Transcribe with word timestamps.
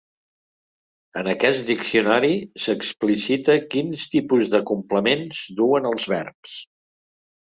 En 1.21 1.27
aquest 1.33 1.67
diccionari 1.67 2.31
s'explicita 2.63 3.57
quins 3.75 4.07
tipus 4.15 4.49
de 4.55 4.63
complements 4.73 5.43
duen 5.61 5.91
els 5.91 6.09
verbs. 6.15 6.57